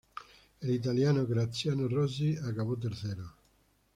[0.61, 3.35] El italiano Graziano Rossi acabó tercero.